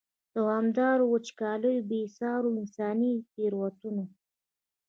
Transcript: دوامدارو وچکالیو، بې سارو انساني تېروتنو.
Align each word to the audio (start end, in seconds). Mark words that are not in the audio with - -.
دوامدارو 0.35 1.03
وچکالیو، 1.13 1.85
بې 1.89 2.01
سارو 2.17 2.49
انساني 2.61 3.13
تېروتنو. 3.33 4.05